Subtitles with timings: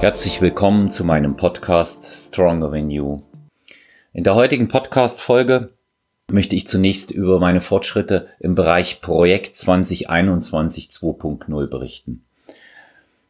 [0.00, 3.20] Herzlich willkommen zu meinem Podcast Stronger Than You.
[4.14, 5.74] In der heutigen Podcast-Folge
[6.32, 12.24] möchte ich zunächst über meine Fortschritte im Bereich Projekt 2021 2.0 berichten.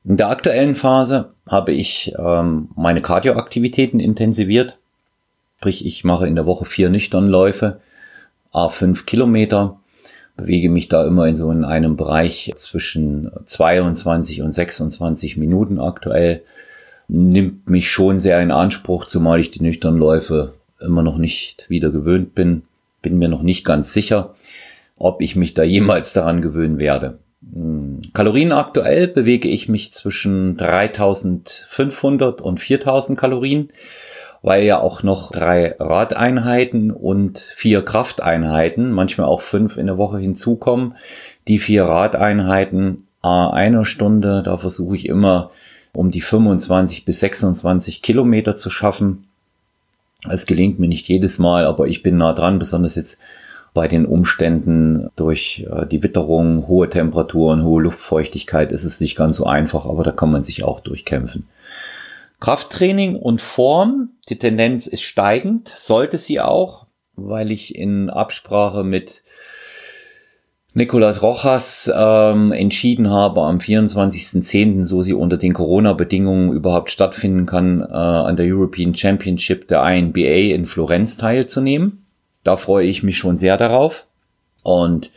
[0.04, 4.78] In der aktuellen Phase habe ich ähm, meine Kardioaktivitäten intensiviert.
[5.58, 7.80] Sprich, ich mache in der Woche vier Nüchternläufe,
[8.52, 9.80] A5 Kilometer
[10.40, 16.42] bewege mich da immer in so in einem Bereich zwischen 22 und 26 Minuten aktuell.
[17.12, 21.90] Nimmt mich schon sehr in Anspruch, zumal ich die nüchternen Läufe immer noch nicht wieder
[21.90, 22.62] gewöhnt bin.
[23.02, 24.34] Bin mir noch nicht ganz sicher,
[24.96, 27.18] ob ich mich da jemals daran gewöhnen werde.
[27.52, 33.70] Hm, Kalorien aktuell bewege ich mich zwischen 3500 und 4000 Kalorien
[34.42, 40.18] weil ja auch noch drei Radeinheiten und vier Krafteinheiten, manchmal auch fünf in der Woche
[40.18, 40.94] hinzukommen.
[41.48, 45.50] Die vier Radeinheiten a einer Stunde, da versuche ich immer
[45.92, 49.26] um die 25 bis 26 Kilometer zu schaffen.
[50.28, 53.20] Es gelingt mir nicht jedes Mal, aber ich bin nah dran, besonders jetzt
[53.72, 59.36] bei den Umständen durch äh, die Witterung, hohe Temperaturen, hohe Luftfeuchtigkeit ist es nicht ganz
[59.36, 61.46] so einfach, aber da kann man sich auch durchkämpfen.
[62.40, 69.22] Krafttraining und Form, die Tendenz ist steigend, sollte sie auch, weil ich in Absprache mit
[70.72, 77.80] Nicolas Rojas ähm, entschieden habe, am 24.10., so sie unter den Corona-Bedingungen überhaupt stattfinden kann,
[77.80, 82.04] äh, an der European Championship der INBA in Florenz teilzunehmen.
[82.44, 84.06] Da freue ich mich schon sehr darauf.
[84.62, 85.10] Und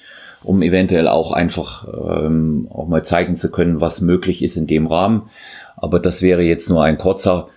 [0.43, 4.87] um eventuell auch einfach ähm, auch mal zeigen zu können, was möglich ist in dem
[4.87, 5.29] Rahmen.
[5.77, 7.47] Aber das wäre jetzt nur ein kurzer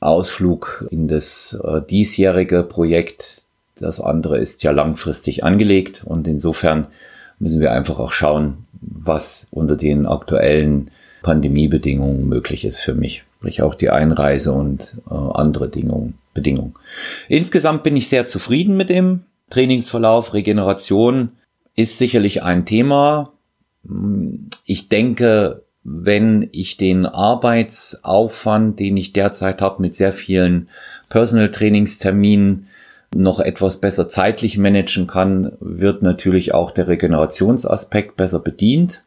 [0.00, 3.42] Ausflug in das äh, diesjährige Projekt.
[3.78, 6.88] Das andere ist ja langfristig angelegt und insofern
[7.38, 10.90] müssen wir einfach auch schauen, was unter den aktuellen
[11.22, 13.24] Pandemiebedingungen möglich ist für mich.
[13.38, 16.74] Sprich auch die Einreise und äh, andere Bedingungen, Bedingungen.
[17.28, 20.34] Insgesamt bin ich sehr zufrieden mit dem Trainingsverlauf.
[20.34, 21.30] Regeneration
[21.76, 23.32] ist sicherlich ein Thema.
[24.64, 30.68] Ich denke, wenn ich den Arbeitsaufwand, den ich derzeit habe mit sehr vielen
[31.08, 32.66] Personal Trainingsterminen,
[33.14, 39.02] noch etwas besser zeitlich managen kann, wird natürlich auch der Regenerationsaspekt besser bedient.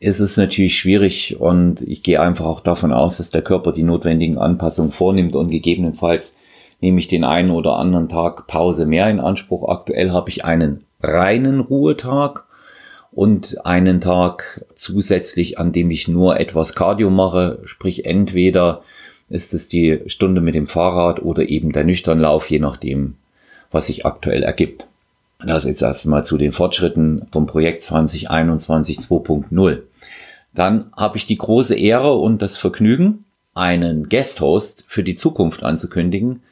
[0.00, 3.82] Es ist natürlich schwierig und ich gehe einfach auch davon aus, dass der Körper die
[3.82, 6.36] notwendigen Anpassungen vornimmt und gegebenenfalls
[6.80, 9.68] nehme ich den einen oder anderen Tag Pause mehr in Anspruch.
[9.68, 12.44] Aktuell habe ich einen reinen Ruhetag
[13.10, 18.82] und einen Tag zusätzlich, an dem ich nur etwas Cardio mache, sprich entweder
[19.30, 23.16] ist es die Stunde mit dem Fahrrad oder eben der Nüchternlauf, je nachdem,
[23.70, 24.86] was sich aktuell ergibt.
[25.40, 29.82] Das jetzt erstmal zu den Fortschritten vom Projekt 2021 2.0.
[30.54, 33.24] Dann habe ich die große Ehre und das Vergnügen,
[33.54, 36.42] einen Guest-Host für die Zukunft anzukündigen,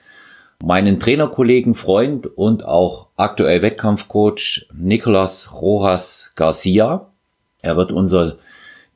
[0.63, 7.09] meinen Trainerkollegen, Freund und auch aktuell Wettkampfcoach Nicolas Rojas Garcia.
[7.63, 8.37] Er wird unser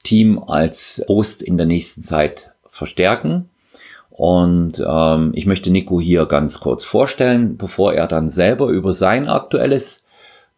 [0.02, 3.49] Team als Host in der nächsten Zeit verstärken.
[4.20, 9.31] Und ähm, ich möchte Nico hier ganz kurz vorstellen, bevor er dann selber über sein
[9.31, 10.04] aktuelles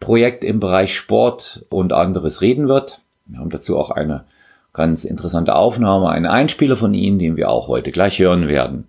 [0.01, 3.03] Projekt im Bereich Sport und anderes reden wird.
[3.27, 4.25] Wir haben dazu auch eine
[4.73, 8.89] ganz interessante Aufnahme, einen Einspieler von ihm, den wir auch heute gleich hören werden.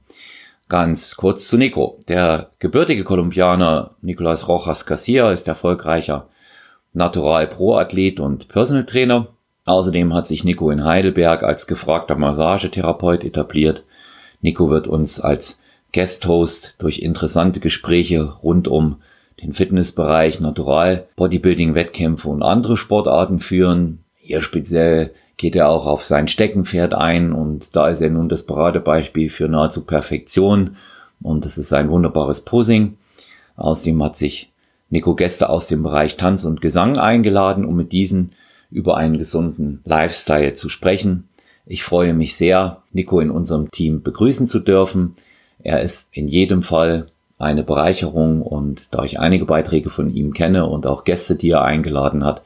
[0.70, 2.00] Ganz kurz zu Nico.
[2.08, 6.30] Der gebürtige Kolumbianer Nicolas Rojas Garcia ist erfolgreicher
[6.94, 9.28] Natural Pro Athlet und Personal Trainer.
[9.66, 13.84] Außerdem hat sich Nico in Heidelberg als gefragter Massagetherapeut etabliert.
[14.44, 15.62] Nico wird uns als
[15.94, 18.98] Guest Host durch interessante Gespräche rund um
[19.42, 24.04] den Fitnessbereich, Natural, Bodybuilding, Wettkämpfe und andere Sportarten führen.
[24.16, 28.46] Hier speziell geht er auch auf sein Steckenpferd ein und da ist er nun das
[28.46, 30.76] Paradebeispiel für nahezu Perfektion
[31.24, 32.98] und das ist ein wunderbares Posing.
[33.56, 34.52] Außerdem hat sich
[34.90, 38.32] Nico Gäste aus dem Bereich Tanz und Gesang eingeladen, um mit diesen
[38.70, 41.30] über einen gesunden Lifestyle zu sprechen.
[41.66, 45.16] Ich freue mich sehr, Nico in unserem Team begrüßen zu dürfen.
[45.62, 47.08] Er ist in jedem Fall
[47.40, 51.64] eine Bereicherung und da ich einige Beiträge von ihm kenne und auch Gäste, die er
[51.64, 52.42] eingeladen hat,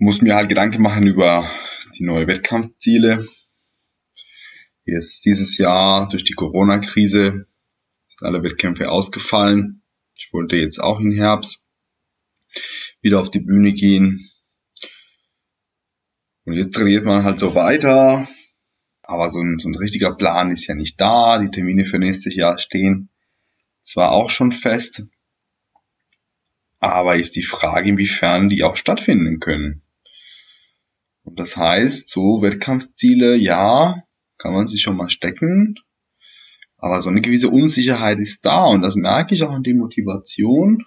[0.00, 1.48] muss mir halt Gedanken machen über
[1.98, 3.28] die neuen Wettkampfziele.
[4.86, 7.46] Jetzt dieses Jahr durch die Corona-Krise
[8.08, 9.82] sind alle Wettkämpfe ausgefallen.
[10.14, 11.66] Ich wollte jetzt auch im Herbst
[13.02, 14.26] wieder auf die Bühne gehen.
[16.46, 18.26] Und jetzt trainiert man halt so weiter.
[19.02, 21.38] Aber so ein, so ein richtiger Plan ist ja nicht da.
[21.38, 23.10] Die Termine für nächstes Jahr stehen
[23.82, 25.02] zwar auch schon fest,
[26.78, 29.82] aber ist die Frage, inwiefern die auch stattfinden können.
[31.36, 34.02] Das heißt, so Wettkampfziele, ja,
[34.38, 35.76] kann man sich schon mal stecken,
[36.76, 40.84] aber so eine gewisse Unsicherheit ist da und das merke ich auch an der Motivation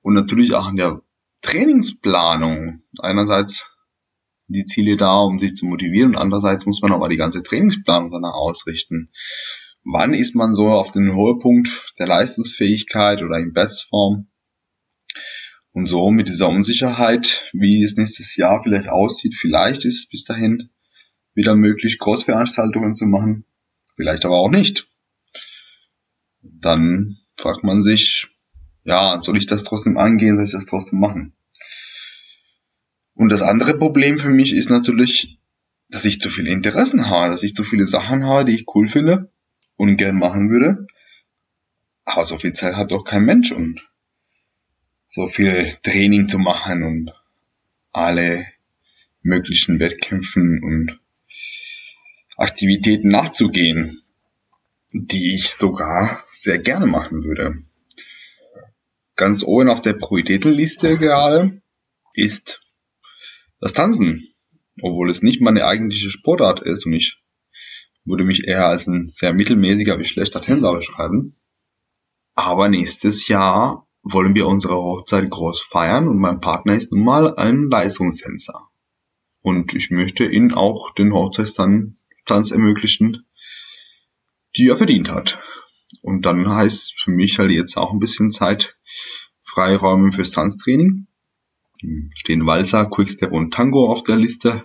[0.00, 1.02] und natürlich auch an der
[1.42, 2.82] Trainingsplanung.
[3.00, 3.76] Einerseits
[4.46, 8.10] die Ziele da, um sich zu motivieren und andererseits muss man aber die ganze Trainingsplanung
[8.12, 9.10] danach ausrichten.
[9.84, 14.28] Wann ist man so auf den Höhepunkt der Leistungsfähigkeit oder in Bestform?
[15.72, 20.24] Und so mit dieser Unsicherheit, wie es nächstes Jahr vielleicht aussieht, vielleicht ist es bis
[20.24, 20.70] dahin
[21.34, 23.46] wieder möglich, Großveranstaltungen zu machen,
[23.96, 24.86] vielleicht aber auch nicht.
[26.42, 28.26] Dann fragt man sich,
[28.84, 31.34] ja, soll ich das trotzdem angehen, soll ich das trotzdem machen?
[33.14, 35.38] Und das andere Problem für mich ist natürlich,
[35.88, 38.88] dass ich zu viele Interessen habe, dass ich zu viele Sachen habe, die ich cool
[38.88, 39.30] finde
[39.76, 40.86] und gern machen würde.
[42.04, 43.80] Aber so viel Zeit hat doch kein Mensch und
[45.14, 47.12] so viel Training zu machen und
[47.92, 48.46] alle
[49.20, 50.98] möglichen Wettkämpfen und
[52.38, 54.00] Aktivitäten nachzugehen,
[54.90, 57.62] die ich sogar sehr gerne machen würde.
[59.14, 61.60] Ganz oben auf der Prioritätenliste gerade
[62.14, 62.62] ist
[63.60, 64.32] das Tanzen,
[64.80, 67.18] obwohl es nicht meine eigentliche Sportart ist und ich
[68.06, 71.36] würde mich eher als ein sehr mittelmäßiger wie schlechter Tänzer beschreiben.
[72.34, 77.36] Aber nächstes Jahr wollen wir unsere Hochzeit groß feiern und mein Partner ist nun mal
[77.36, 78.68] ein Leistungstänzer.
[79.42, 83.26] Und ich möchte ihm auch den Hochzeitstanz ermöglichen,
[84.56, 85.38] die er verdient hat.
[86.00, 88.76] Und dann heißt für mich halt jetzt auch ein bisschen Zeit
[89.42, 91.06] Freiräume fürs Tanztraining
[92.14, 94.64] stehen Walzer, Quickstep und Tango auf der Liste.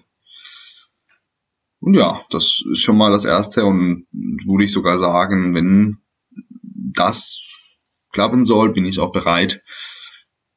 [1.79, 5.97] Und ja, das ist schon mal das erste und würde ich sogar sagen, wenn
[6.61, 7.46] das
[8.17, 9.61] klappen soll, bin ich auch bereit,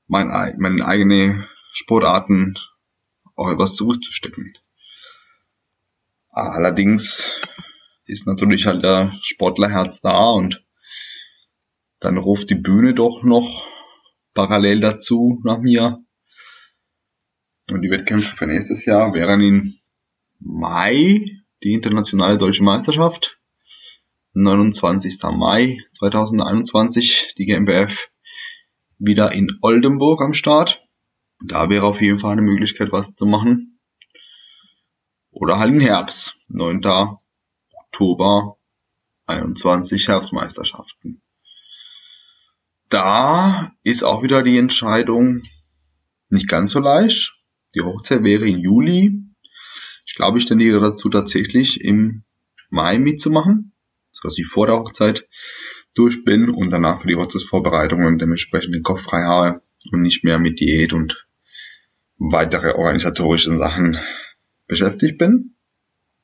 [0.07, 2.59] mein, meine eigene Sportarten
[3.37, 4.57] auch etwas zurückzustecken.
[6.31, 7.29] Allerdings
[8.07, 10.65] ist natürlich halt der Sportlerherz da und
[11.99, 13.67] dann ruft die Bühne doch noch
[14.33, 15.99] parallel dazu nach mir.
[17.71, 19.79] Und die Wettkämpfe für nächstes Jahr wären in
[20.39, 23.39] Mai die internationale deutsche Meisterschaft.
[24.43, 25.23] 29.
[25.37, 28.09] Mai 2021 die GmbF
[28.99, 30.83] wieder in Oldenburg am Start.
[31.45, 33.79] Da wäre auf jeden Fall eine Möglichkeit, was zu machen.
[35.31, 36.81] Oder halt im Herbst, 9.
[37.85, 38.57] Oktober
[39.27, 41.23] 21 Herbstmeisterschaften.
[42.89, 45.43] Da ist auch wieder die Entscheidung
[46.29, 47.35] nicht ganz so leicht.
[47.75, 49.23] Die Hochzeit wäre im Juli.
[50.07, 52.25] Ich glaube, ich tendiere dazu tatsächlich im
[52.71, 53.73] Mai mitzumachen,
[54.13, 55.29] sodass ich vor der Hochzeit
[55.95, 59.63] durch bin und danach für die Hochzeitsvorbereitungen dementsprechend den Kopf frei habe
[59.93, 61.27] und nicht mehr mit Diät und
[62.19, 63.99] weitere organisatorischen Sachen
[64.67, 65.55] beschäftigt bin.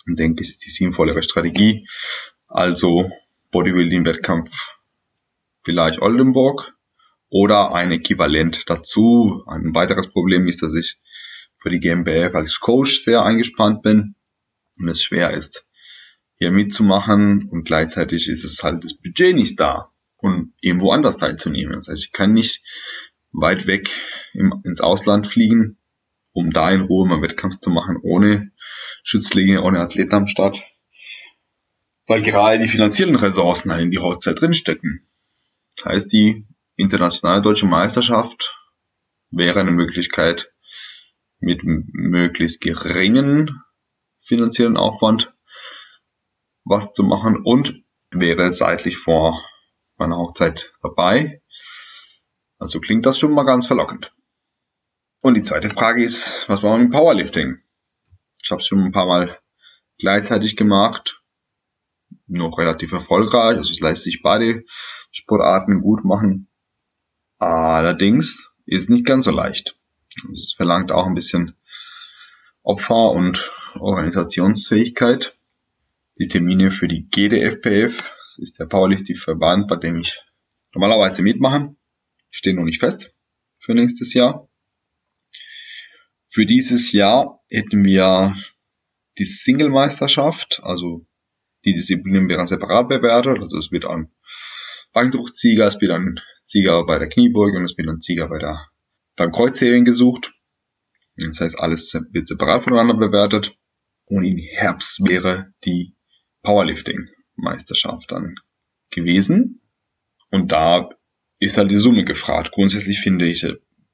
[0.07, 1.89] Und denke, es ist die sinnvollere Strategie.
[2.47, 3.11] Also
[3.51, 4.77] Bodybuilding-Wettkampf
[5.65, 6.77] vielleicht Oldenburg
[7.29, 9.43] oder ein Äquivalent dazu.
[9.47, 10.99] Ein weiteres Problem ist, dass ich
[11.59, 14.15] für die GmbF als Coach sehr eingespannt bin
[14.79, 15.66] und es schwer ist,
[16.39, 21.75] hier mitzumachen und gleichzeitig ist es halt das Budget nicht da und irgendwo anders teilzunehmen.
[21.75, 22.63] Das heißt, ich kann nicht
[23.33, 23.91] weit weg
[24.35, 25.79] im, ins Ausland fliegen,
[26.33, 28.53] um da in Ruhe mal Wettkampf zu machen, ohne
[29.03, 30.63] Schützlinge, ohne Athleten am Start.
[32.07, 35.07] Weil gerade die finanziellen Ressourcen halt in die Hochzeit drinstecken.
[35.77, 38.63] Das heißt, die internationale deutsche Meisterschaft
[39.31, 40.53] wäre eine Möglichkeit,
[41.39, 43.63] mit möglichst geringen
[44.21, 45.36] finanziellen Aufwand
[46.67, 49.41] was zu machen und wäre seitlich vor
[49.97, 51.41] meiner Hochzeit dabei.
[52.59, 54.13] Also klingt das schon mal ganz verlockend.
[55.21, 57.59] Und die zweite Frage ist, was war mit dem Powerlifting?
[58.43, 59.39] Ich habe es schon ein paar Mal
[59.99, 61.23] gleichzeitig gemacht,
[62.27, 64.65] noch relativ erfolgreich, also es lässt sich beide
[65.11, 66.49] Sportarten gut machen.
[67.39, 69.77] Allerdings ist nicht ganz so leicht.
[70.33, 71.57] Es verlangt auch ein bisschen
[72.63, 75.36] Opfer und Organisationsfähigkeit.
[76.19, 80.21] Die Termine für die GDFPF, das ist der Powerlifting-Verband, bei dem ich
[80.75, 81.77] normalerweise mitmache,
[82.31, 83.11] stehen noch nicht fest
[83.59, 84.49] für nächstes Jahr.
[86.29, 88.35] Für dieses Jahr hätten wir
[89.19, 91.07] die Single-Meisterschaft, also
[91.65, 94.11] die Disziplinen werden separat bewertet, also es wird ein
[94.93, 98.71] Bankdruckzieger, es wird ein Sieger bei der Kniebeuge und es wird ein Sieger bei der
[99.17, 100.35] beim Kreuzheben gesucht.
[101.17, 103.57] Das heißt, alles wird separat voneinander bewertet.
[104.05, 105.96] Und im Herbst wäre die
[106.47, 108.37] Powerlifting-Meisterschaft dann
[108.91, 109.61] gewesen.
[110.31, 110.89] Und da
[111.41, 112.53] ist halt die Summe gefragt.
[112.53, 113.45] Grundsätzlich finde ich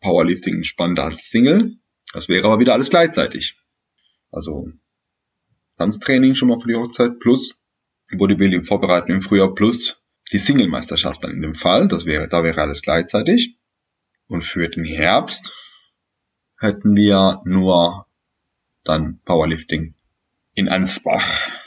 [0.00, 1.78] Powerlifting spannender als Single.
[2.12, 3.56] Das wäre aber wieder alles gleichzeitig.
[4.30, 4.68] Also
[5.78, 7.58] Tanztraining schon mal für die Hochzeit plus
[8.10, 11.88] Bodybuilding vorbereiten im Frühjahr plus die Single-Meisterschaft dann in dem Fall.
[11.88, 13.56] Das wäre, da wäre alles gleichzeitig.
[14.26, 15.54] Und für den Herbst
[16.58, 18.06] hätten wir nur
[18.84, 19.94] dann Powerlifting
[20.52, 21.61] in Ansbach.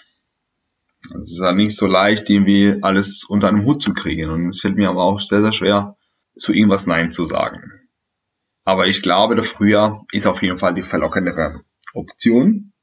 [1.12, 4.30] Also es ist ja nicht so leicht, irgendwie alles unter einem Hut zu kriegen.
[4.30, 5.98] Und es fällt mir aber auch sehr, sehr schwer,
[6.36, 7.62] zu irgendwas Nein zu sagen.
[8.64, 11.62] Aber ich glaube, der Frühjahr ist auf jeden Fall die verlockendere
[11.94, 12.74] Option.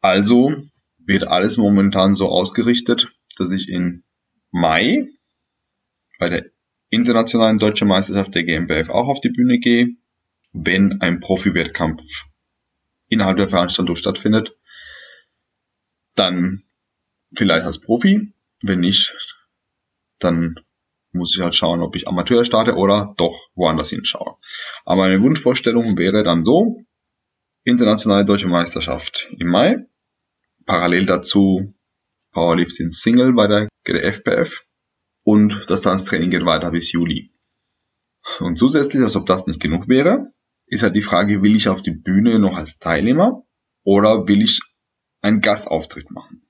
[0.00, 0.54] Also
[0.98, 4.02] wird alles momentan so ausgerichtet, dass ich in
[4.50, 5.08] Mai
[6.18, 6.46] bei der
[6.90, 9.96] internationalen deutschen Meisterschaft der GmbF auch auf die Bühne gehe,
[10.52, 12.02] wenn ein Profi-Wettkampf
[13.08, 14.56] innerhalb der Veranstaltung stattfindet,
[16.14, 16.64] dann
[17.36, 19.14] vielleicht als Profi, wenn nicht,
[20.18, 20.56] dann
[21.12, 24.36] muss ich halt schauen, ob ich Amateur starte oder doch woanders hinschaue.
[24.84, 26.82] Aber meine Wunschvorstellung wäre dann so,
[27.64, 29.86] internationale deutsche Meisterschaft im Mai,
[30.66, 31.74] parallel dazu
[32.32, 34.64] Powerlifting Single bei der GDFPF
[35.22, 37.32] und das Tanztraining geht weiter bis Juli.
[38.40, 40.26] Und zusätzlich, als ob das nicht genug wäre,
[40.66, 43.44] ist halt die Frage, will ich auf die Bühne noch als Teilnehmer
[43.84, 44.62] oder will ich
[45.24, 46.42] einen Gastauftritt machen?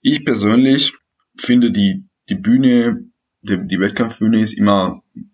[0.00, 0.94] Ich persönlich
[1.36, 5.30] finde die, die Bühne, die, die Wettkampfbühne ist immer ein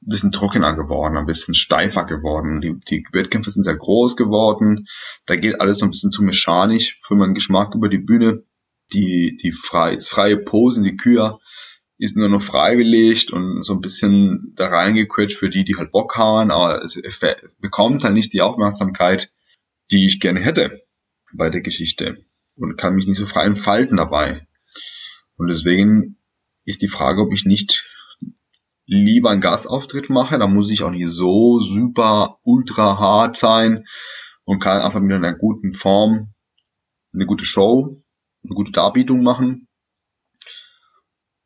[0.00, 2.60] bisschen trockener geworden, ein bisschen steifer geworden.
[2.60, 4.86] Die, die Wettkämpfe sind sehr groß geworden.
[5.26, 8.44] Da geht alles so ein bisschen zu mechanisch für meinen Geschmack über die Bühne
[8.92, 11.40] die, die frei, freie Posen, die Kür
[11.98, 16.16] ist nur noch freiwillig und so ein bisschen da reingequetscht für die, die halt Bock
[16.16, 17.00] haben, aber es
[17.60, 19.30] bekommt halt nicht die Aufmerksamkeit,
[19.92, 20.82] die ich gerne hätte
[21.32, 22.24] bei der Geschichte
[22.56, 24.46] und kann mich nicht so frei entfalten dabei.
[25.36, 26.16] Und deswegen
[26.64, 27.86] ist die Frage, ob ich nicht
[28.86, 33.84] lieber einen Gastauftritt mache, da muss ich auch nicht so super ultra hart sein
[34.44, 36.32] und kann einfach mit einer guten Form
[37.14, 38.02] eine gute Show
[38.44, 39.68] eine gute Darbietung machen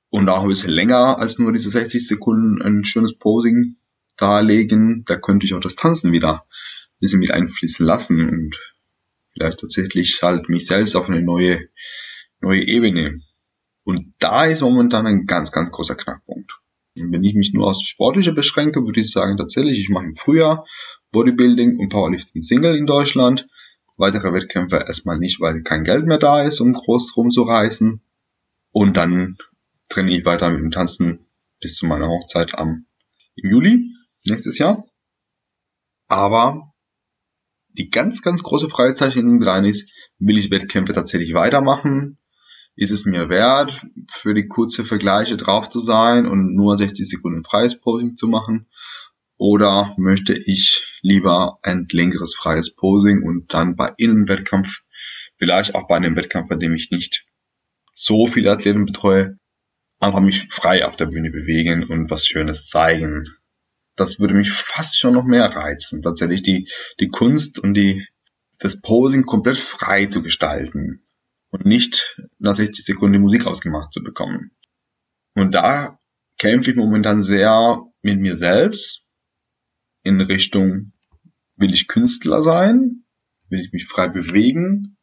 [0.08, 3.76] und auch ein bisschen länger als nur diese 60 Sekunden ein schönes Posing
[4.16, 5.04] darlegen.
[5.04, 6.45] Da könnte ich auch das Tanzen wieder
[7.00, 8.56] bisschen mit einfließen lassen und
[9.32, 11.60] vielleicht tatsächlich halt mich selbst auf eine neue,
[12.40, 13.20] neue Ebene.
[13.84, 16.58] Und da ist momentan ein ganz, ganz großer Knackpunkt.
[16.96, 20.14] Und wenn ich mich nur aufs Sportliche beschränke, würde ich sagen, tatsächlich, ich mache im
[20.14, 20.66] Frühjahr
[21.12, 23.46] Bodybuilding und Powerlifting Single in Deutschland
[23.96, 28.02] weitere Wettkämpfe erstmal nicht, weil kein Geld mehr da ist, um groß rumzureisen.
[28.72, 29.38] Und dann
[29.88, 31.26] trainiere ich weiter mit dem Tanzen
[31.60, 32.86] bis zu meiner Hochzeit am
[33.36, 33.90] im Juli
[34.24, 34.82] nächstes Jahr.
[36.08, 36.74] Aber
[37.78, 42.18] die ganz, ganz große Freizeichen dran ist, will ich Wettkämpfe tatsächlich weitermachen?
[42.75, 47.45] Ist es mir wert, für die kurze Vergleiche drauf zu sein und nur 60 Sekunden
[47.45, 48.68] freies Posing zu machen?
[49.38, 54.83] Oder möchte ich lieber ein längeres freies Posing und dann bei Innenwettkampf,
[55.38, 57.26] vielleicht auch bei einem Wettkampf, bei dem ich nicht
[57.92, 59.38] so viele Athleten betreue,
[59.99, 63.26] einfach mich frei auf der Bühne bewegen und was Schönes zeigen.
[63.96, 66.68] Das würde mich fast schon noch mehr reizen, tatsächlich die,
[67.00, 68.06] die Kunst und die,
[68.58, 71.02] das Posing komplett frei zu gestalten
[71.50, 74.52] und nicht nach 60 Sekunden Musik ausgemacht zu bekommen.
[75.34, 75.98] Und da
[76.38, 79.02] kämpfe ich momentan sehr mit mir selbst
[80.02, 80.92] in Richtung,
[81.56, 83.04] will ich Künstler sein?
[83.48, 84.96] Will ich mich frei bewegen?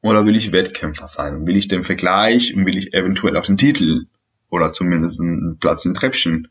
[0.00, 1.46] Oder will ich Wettkämpfer sein?
[1.46, 4.06] Will ich den Vergleich und will ich eventuell auch den Titel
[4.50, 6.48] oder zumindest einen Platz im Treppchen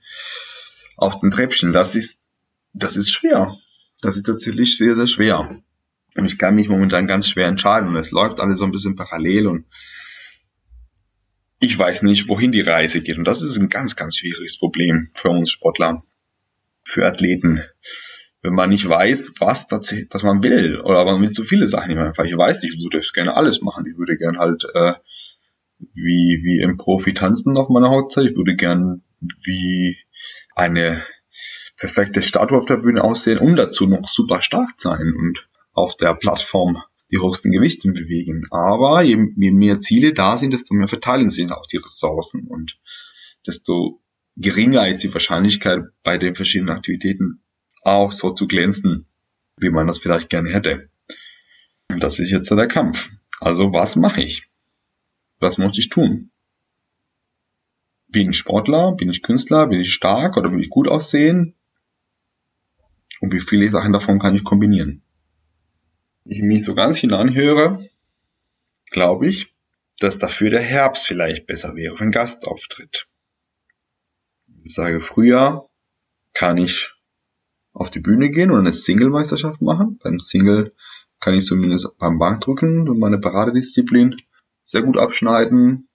[0.98, 1.74] auf dem Treppchen?
[1.74, 2.30] Das ist,
[2.74, 3.56] das ist schwer.
[4.02, 5.62] Das ist tatsächlich sehr, sehr schwer.
[6.16, 7.90] Und ich kann mich momentan ganz schwer entscheiden.
[7.90, 9.66] Und es läuft alles so ein bisschen parallel und
[11.60, 13.18] ich weiß nicht, wohin die Reise geht.
[13.18, 16.04] Und das ist ein ganz, ganz schwieriges Problem für uns Sportler,
[16.84, 17.62] für Athleten.
[18.42, 21.96] Wenn man nicht weiß, was, tatsächlich, was man will, oder man will zu viele Sachen
[21.96, 22.12] mehr.
[22.12, 23.86] Ich weiß, ich würde es gerne alles machen.
[23.90, 24.94] Ich würde gerne halt äh,
[25.80, 28.32] wie, wie im Profi tanzen auf meiner Hochzeit.
[28.32, 29.98] Ich würde gern wie
[30.56, 31.06] eine
[31.78, 36.14] perfekte Statue auf der Bühne aussehen und dazu noch super stark sein und auf der
[36.16, 36.82] Plattform
[37.12, 38.48] die höchsten Gewichte bewegen.
[38.52, 42.80] Aber je, je mehr Ziele da sind, desto mehr verteilen sich auch die Ressourcen und
[43.46, 44.02] desto
[44.36, 47.44] geringer ist die Wahrscheinlichkeit bei den verschiedenen Aktivitäten
[47.84, 49.08] auch so zu glänzen,
[49.58, 50.90] wie man das vielleicht gerne hätte.
[51.90, 53.12] Und das ist jetzt der Kampf.
[53.40, 54.48] Also was mache ich?
[55.40, 56.32] Was muss ich tun?
[58.14, 58.96] Bin ich Sportler?
[58.96, 59.68] Bin ich Künstler?
[59.68, 61.56] Bin ich stark oder will ich gut aussehen?
[63.20, 65.04] Und wie viele Sachen davon kann ich kombinieren?
[66.26, 67.88] ich mich so ganz hinanhöre,
[68.92, 69.54] glaube ich,
[70.00, 73.08] dass dafür der Herbst vielleicht besser wäre für einen Gastauftritt.
[74.64, 75.70] Ich sage, früher
[76.34, 76.94] kann ich
[77.74, 80.00] auf die Bühne gehen und eine Single-Meisterschaft machen.
[80.02, 80.74] Beim Single
[81.20, 84.16] kann ich zumindest beim Bankdrücken und meine Paradedisziplin
[84.64, 85.90] sehr gut abschneiden.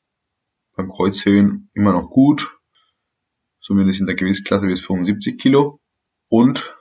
[0.78, 2.56] Beim Kreuzhöhen immer noch gut.
[3.60, 5.80] Zumindest in der Gewichtsklasse bis 75 Kilo.
[6.28, 6.76] Und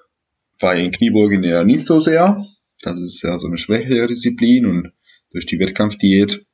[0.59, 2.45] bei den Kniebeugen eher nicht so sehr.
[2.81, 4.93] Das ist ja so eine schwächere Disziplin und
[5.31, 6.45] durch die Wettkampfdiät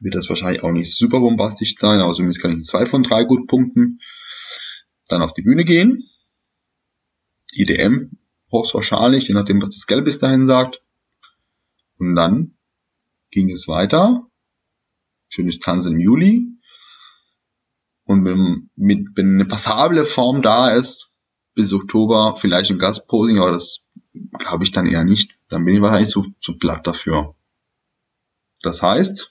[0.00, 3.02] wird das wahrscheinlich auch nicht super bombastisch sein, aber zumindest kann ich in zwei von
[3.02, 3.98] drei gut punkten.
[5.08, 6.08] Dann auf die Bühne gehen.
[7.54, 8.18] IDM
[8.52, 10.80] hochwahrscheinlich, je nachdem, was das Geld bis dahin sagt.
[11.98, 12.56] Und dann
[13.32, 14.28] ging es weiter.
[15.28, 16.53] Schönes Tanzen im Juli.
[18.06, 21.10] Und wenn, mit, wenn eine passable Form da ist,
[21.54, 23.88] bis Oktober vielleicht ein Gastposing, aber das
[24.38, 25.32] glaube ich dann eher nicht.
[25.48, 27.34] Dann bin ich wahrscheinlich zu, zu platt dafür.
[28.62, 29.30] Das heißt,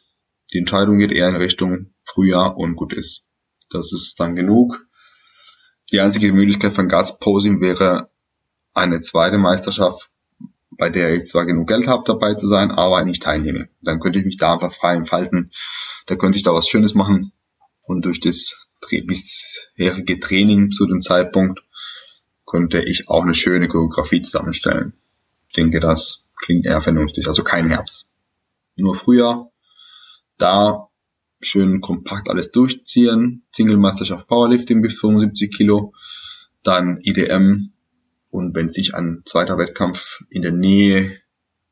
[0.54, 3.28] die Entscheidung geht eher in Richtung Frühjahr und gut ist.
[3.70, 4.86] Das ist dann genug.
[5.92, 8.10] Die einzige Möglichkeit von Gastposing wäre
[8.74, 10.10] eine zweite Meisterschaft,
[10.72, 13.70] bei der ich zwar genug Geld habe, dabei zu sein, aber nicht teilnehme.
[13.82, 15.52] Dann könnte ich mich da einfach frei entfalten.
[16.08, 17.32] Da könnte ich da was Schönes machen.
[17.84, 21.62] Und durch das bisherige Training zu dem Zeitpunkt
[22.46, 24.94] könnte ich auch eine schöne Choreografie zusammenstellen.
[25.48, 27.28] Ich denke, das klingt eher vernünftig.
[27.28, 28.16] Also kein Herbst.
[28.76, 29.50] Nur früher
[30.38, 30.90] da
[31.42, 33.44] schön kompakt alles durchziehen.
[33.52, 35.94] Single-Meisterschaft Powerlifting bis 75 Kilo.
[36.64, 37.72] Dann IDM.
[38.30, 41.20] Und wenn sich ein zweiter Wettkampf in der Nähe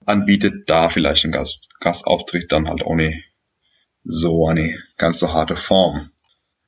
[0.05, 3.23] anbietet, da vielleicht ein Gast, Gastauftritt dann halt ohne
[4.03, 6.09] so eine ganz so harte Form.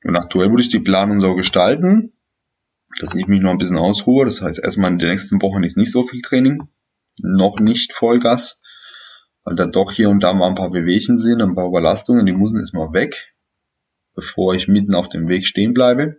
[0.04, 2.12] Und aktuell würde ich die Planung so gestalten,
[3.00, 4.26] dass ich mich noch ein bisschen ausruhe.
[4.26, 6.68] Das heißt, erstmal in den nächsten Wochen ist nicht so viel Training.
[7.18, 8.60] Noch nicht Vollgas,
[9.44, 12.32] weil da doch hier und da mal ein paar Bewegchen sind, ein paar Überlastungen, die
[12.32, 13.34] müssen erstmal weg,
[14.14, 16.18] bevor ich mitten auf dem Weg stehen bleibe.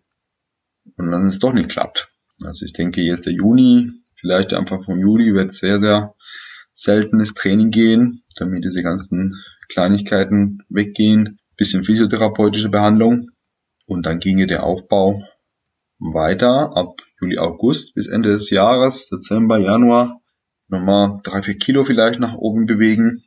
[0.98, 2.10] Und dann es doch nicht klappt.
[2.42, 6.16] Also ich denke, jetzt der Juni, vielleicht Anfang vom Juli wird sehr, sehr
[6.72, 9.34] seltenes Training gehen, damit diese ganzen
[9.70, 11.40] Kleinigkeiten weggehen.
[11.58, 13.30] Bisschen physiotherapeutische Behandlung.
[13.86, 15.24] Und dann ginge der Aufbau
[16.00, 20.22] weiter ab Juli, August bis Ende des Jahres, Dezember, Januar,
[20.68, 23.24] nochmal drei, vier Kilo vielleicht nach oben bewegen,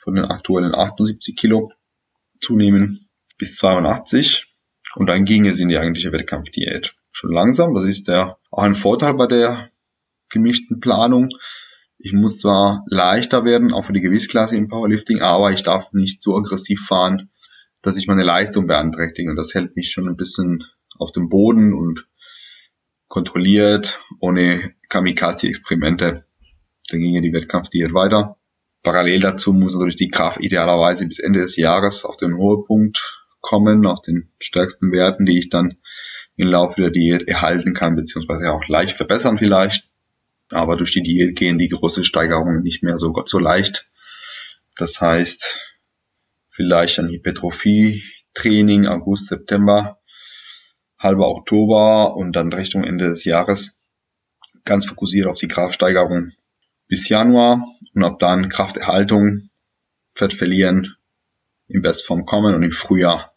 [0.00, 1.72] von den aktuellen 78 Kilo
[2.40, 4.46] zunehmen bis 82
[4.96, 6.94] und dann ging es in die eigentliche Wettkampfdiät.
[7.10, 9.70] Schon langsam, das ist der auch ein Vorteil bei der
[10.30, 11.28] gemischten Planung.
[11.98, 16.20] Ich muss zwar leichter werden, auch für die Gewichtsklasse im Powerlifting, aber ich darf nicht
[16.20, 17.30] so aggressiv fahren,
[17.82, 19.30] dass ich meine Leistung beeinträchtige.
[19.30, 20.64] Und das hält mich schon ein bisschen
[20.98, 22.06] auf dem Boden und
[23.08, 26.24] kontrolliert, ohne Kamikaze-Experimente.
[26.88, 28.36] Dann ginge die Wettkampfdiät weiter.
[28.82, 33.86] Parallel dazu muss natürlich die Kraft idealerweise bis Ende des Jahres auf den Höhepunkt kommen,
[33.86, 35.76] auf den stärksten Werten, die ich dann
[36.36, 39.88] im Laufe der Diät erhalten kann, beziehungsweise auch leicht verbessern vielleicht.
[40.50, 43.86] Aber durch die Diät gehen die großen Steigerungen nicht mehr so, so leicht.
[44.76, 45.71] Das heißt,
[46.52, 49.98] vielleicht ein Hypertrophie-Training August, September
[50.98, 53.76] halber Oktober und dann Richtung Ende des Jahres
[54.64, 56.30] ganz fokussiert auf die Kraftsteigerung
[56.86, 59.50] bis Januar und ab dann Krafterhaltung,
[60.14, 60.94] Fett verlieren,
[61.66, 63.32] in Bestform kommen und im Frühjahr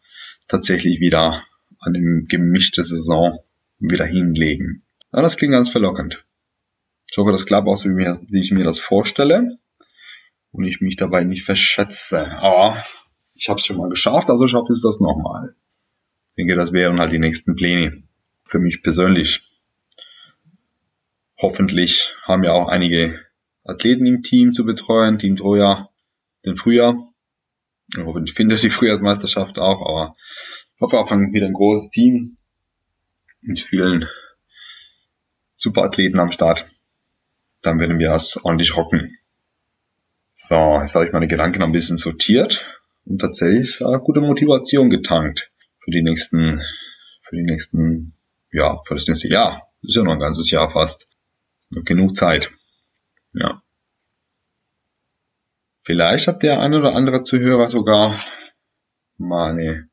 [0.48, 1.44] tatsächlich wieder
[1.80, 3.40] an dem gemischte Saison
[3.80, 4.84] wieder hinlegen.
[5.14, 6.24] Ja, das klingt ganz verlockend.
[7.10, 9.58] Ich hoffe, das klappt auch so, wie, wie ich mir das vorstelle
[10.52, 12.32] und ich mich dabei nicht verschätze.
[12.38, 12.84] Aber
[13.36, 15.56] ich habe es schon mal geschafft, also schaffe ich das nochmal.
[16.32, 18.02] Ich denke, das wären halt die nächsten Pläne
[18.44, 19.42] für mich persönlich.
[21.38, 23.20] Hoffentlich haben ja auch einige
[23.66, 25.90] Athleten im Team zu betreuen, Team Troja,
[26.46, 26.96] den Frühjahr.
[27.98, 30.16] Hoffentlich findet die Frühjahrsmeisterschaft auch, aber
[30.76, 32.38] ich hoffe auch wieder ein großes Team
[33.42, 34.08] mit vielen
[35.56, 36.66] Superathleten am Start.
[37.62, 39.18] Dann werden wir das ordentlich rocken.
[40.34, 42.75] So, jetzt habe ich meine Gedanken ein bisschen sortiert
[43.06, 46.62] und tatsächlich äh, gute Motivation getankt für die nächsten,
[47.22, 48.14] für die nächsten,
[48.52, 49.72] ja, für das nächste Jahr.
[49.82, 51.08] Ist ja noch ein ganzes Jahr fast.
[51.70, 52.52] Noch genug Zeit.
[53.34, 53.62] Ja.
[55.82, 58.18] Vielleicht hat der eine oder andere Zuhörer sogar
[59.18, 59.90] mal eine,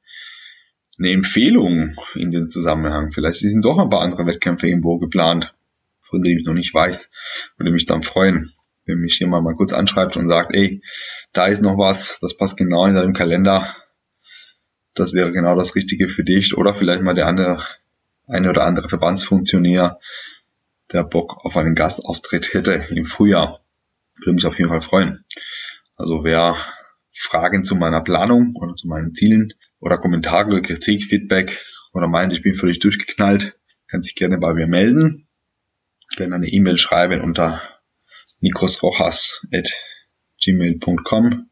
[0.98, 3.12] eine Empfehlung in den Zusammenhang.
[3.12, 5.54] Vielleicht sind doch ein paar andere Wettkämpfe irgendwo geplant,
[6.00, 7.10] von denen ich noch nicht weiß.
[7.58, 8.52] Würde mich dann freuen,
[8.86, 10.80] wenn mich jemand mal kurz anschreibt und sagt, ey,
[11.32, 13.74] da ist noch was, das passt genau in deinem Kalender.
[14.94, 16.56] Das wäre genau das Richtige für dich.
[16.56, 17.62] Oder vielleicht mal der andere,
[18.26, 19.98] eine oder andere Verbandsfunktionär,
[20.92, 23.60] der Bock auf einen Gastauftritt hätte im Frühjahr.
[24.16, 25.24] Würde mich auf jeden Fall freuen.
[25.96, 26.56] Also wer
[27.12, 31.64] Fragen zu meiner Planung oder zu meinen Zielen oder Kommentare, Kritik, Feedback
[31.94, 35.26] oder meint, ich bin völlig durchgeknallt, kann sich gerne bei mir melden.
[36.16, 37.62] Gerne eine E-Mail schreiben unter
[40.46, 41.48] nikosrojas.gmail.com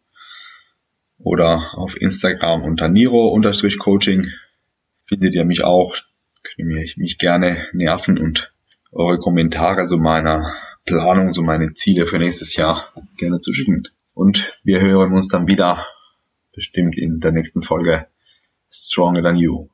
[1.18, 4.26] oder auf Instagram unter niro-coaching
[5.07, 5.94] findet ihr mich auch.
[6.42, 8.53] Könnt ihr mich gerne nerven und
[8.92, 10.55] eure Kommentare zu meiner
[10.87, 13.88] Planung, zu meinen Ziele für nächstes Jahr gerne zu schicken.
[14.14, 15.87] Und wir hören uns dann wieder
[16.53, 18.07] bestimmt in der nächsten Folge
[18.68, 19.68] Stronger Than You.